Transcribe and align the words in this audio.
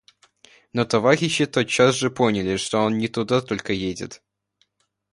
Но 0.73 0.83
товарищи 0.83 1.45
тотчас 1.45 1.93
же 1.93 2.09
поняли, 2.09 2.57
что 2.57 2.79
он 2.81 2.97
не 2.97 3.07
туда 3.07 3.39
только 3.39 3.71
едет. 3.71 4.23